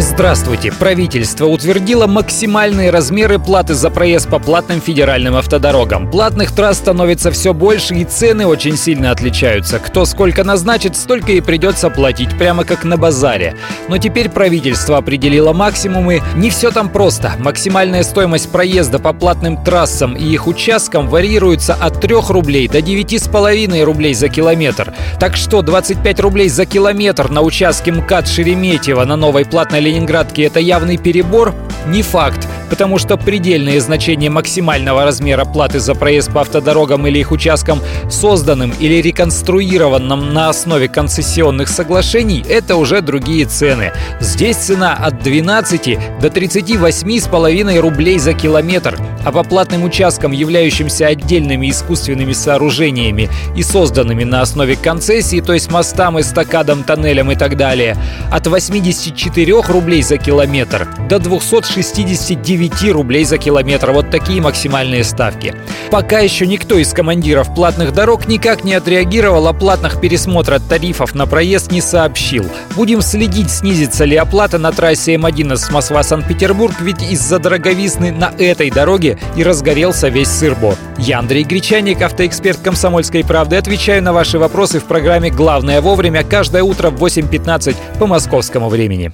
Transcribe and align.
Здравствуйте. 0.00 0.70
Правительство 0.70 1.46
утвердило 1.46 2.06
максимальные 2.06 2.90
размеры 2.90 3.40
платы 3.40 3.74
за 3.74 3.90
проезд 3.90 4.28
по 4.28 4.38
платным 4.38 4.80
федеральным 4.80 5.34
автодорогам. 5.34 6.08
Платных 6.08 6.52
трасс 6.52 6.78
становится 6.78 7.32
все 7.32 7.52
больше 7.52 7.96
и 7.96 8.04
цены 8.04 8.46
очень 8.46 8.76
сильно 8.76 9.10
отличаются. 9.10 9.80
Кто 9.80 10.04
сколько 10.04 10.44
назначит, 10.44 10.96
столько 10.96 11.32
и 11.32 11.40
придется 11.40 11.90
платить, 11.90 12.38
прямо 12.38 12.62
как 12.62 12.84
на 12.84 12.96
базаре. 12.96 13.56
Но 13.88 13.98
теперь 13.98 14.28
правительство 14.28 14.98
определило 14.98 15.52
максимумы. 15.52 16.22
Не 16.36 16.50
все 16.50 16.70
там 16.70 16.90
просто. 16.90 17.32
Максимальная 17.40 18.04
стоимость 18.04 18.52
проезда 18.52 19.00
по 19.00 19.12
платным 19.12 19.64
трассам 19.64 20.14
и 20.14 20.22
их 20.22 20.46
участкам 20.46 21.08
варьируется 21.08 21.74
от 21.74 22.00
3 22.00 22.14
рублей 22.28 22.68
до 22.68 22.78
9,5 22.78 23.82
рублей 23.82 24.14
за 24.14 24.28
километр. 24.28 24.94
Так 25.18 25.34
что 25.36 25.60
25 25.60 26.20
рублей 26.20 26.48
за 26.48 26.66
километр 26.66 27.30
на 27.30 27.42
участке 27.42 27.90
МКАД 27.90 28.28
Шереметьево 28.28 29.04
на 29.04 29.16
новой 29.16 29.44
платной 29.44 29.87
Ленинградке 29.88 30.44
это 30.44 30.60
явный 30.60 30.98
перебор? 30.98 31.54
Не 31.86 32.02
факт, 32.02 32.46
потому 32.68 32.98
что 32.98 33.16
предельные 33.16 33.80
значения 33.80 34.30
максимального 34.30 35.04
размера 35.04 35.44
платы 35.44 35.80
за 35.80 35.94
проезд 35.94 36.32
по 36.32 36.42
автодорогам 36.42 37.06
или 37.06 37.18
их 37.18 37.32
участкам, 37.32 37.80
созданным 38.10 38.72
или 38.78 39.02
реконструированным 39.02 40.32
на 40.32 40.48
основе 40.48 40.88
концессионных 40.88 41.68
соглашений, 41.68 42.44
это 42.48 42.76
уже 42.76 43.00
другие 43.00 43.46
цены. 43.46 43.92
Здесь 44.20 44.56
цена 44.56 44.94
от 44.94 45.22
12 45.22 45.98
до 46.20 46.28
38,5 46.28 47.78
рублей 47.80 48.18
за 48.18 48.34
километр, 48.34 48.98
а 49.24 49.32
по 49.32 49.42
платным 49.42 49.84
участкам, 49.84 50.32
являющимся 50.32 51.06
отдельными 51.06 51.70
искусственными 51.70 52.32
сооружениями 52.32 53.28
и 53.56 53.62
созданными 53.62 54.24
на 54.24 54.42
основе 54.42 54.76
концессии, 54.76 55.40
то 55.40 55.52
есть 55.54 55.70
мостам, 55.70 56.20
эстакадам, 56.20 56.84
тоннелям 56.84 57.30
и 57.32 57.36
так 57.36 57.56
далее, 57.56 57.96
от 58.30 58.46
84 58.46 59.62
рублей 59.68 60.02
за 60.02 60.18
километр 60.18 60.88
до 61.08 61.18
269 61.18 62.57
рублей 62.92 63.24
за 63.24 63.38
километр. 63.38 63.92
Вот 63.92 64.10
такие 64.10 64.40
максимальные 64.40 65.04
ставки. 65.04 65.54
Пока 65.90 66.20
еще 66.20 66.46
никто 66.46 66.76
из 66.76 66.92
командиров 66.92 67.54
платных 67.54 67.92
дорог 67.92 68.28
никак 68.28 68.64
не 68.64 68.74
отреагировал, 68.74 69.46
а 69.48 69.52
платных 69.52 70.00
пересмотра 70.00 70.58
тарифов 70.58 71.14
на 71.14 71.26
проезд 71.26 71.72
не 71.72 71.80
сообщил. 71.80 72.46
Будем 72.76 73.02
следить, 73.02 73.50
снизится 73.50 74.04
ли 74.04 74.16
оплата 74.16 74.58
на 74.58 74.72
трассе 74.72 75.14
М11 75.14 75.72
Москва-Санкт-Петербург, 75.72 76.74
ведь 76.80 77.02
из-за 77.02 77.38
дороговизны 77.38 78.12
на 78.12 78.32
этой 78.38 78.70
дороге 78.70 79.18
и 79.36 79.42
разгорелся 79.42 80.08
весь 80.08 80.28
сыр-бор. 80.28 80.74
Я 80.98 81.20
Андрей 81.20 81.44
Гречаник, 81.44 82.02
автоэксперт 82.02 82.58
«Комсомольской 82.58 83.24
правды». 83.24 83.56
Отвечаю 83.56 84.02
на 84.02 84.12
ваши 84.12 84.38
вопросы 84.38 84.80
в 84.80 84.84
программе 84.84 85.30
«Главное 85.30 85.80
вовремя» 85.80 86.24
каждое 86.24 86.62
утро 86.62 86.90
в 86.90 87.02
8.15 87.02 87.76
по 87.98 88.06
московскому 88.06 88.68
времени. 88.68 89.12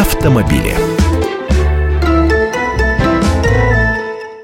автомобиле. 0.00 0.97